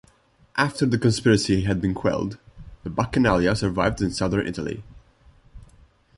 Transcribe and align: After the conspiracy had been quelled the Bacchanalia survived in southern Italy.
After 0.57 0.87
the 0.87 0.97
conspiracy 0.97 1.65
had 1.65 1.79
been 1.79 1.93
quelled 1.93 2.39
the 2.83 2.89
Bacchanalia 2.89 3.55
survived 3.55 4.01
in 4.01 4.09
southern 4.09 4.47
Italy. 4.47 4.81